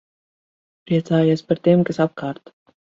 Priecājies 0.87 1.47
par 1.51 1.65
tiem, 1.69 1.87
kas 1.91 2.05
apkārt. 2.11 2.55